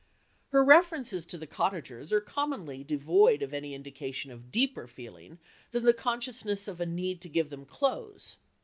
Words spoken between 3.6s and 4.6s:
indication of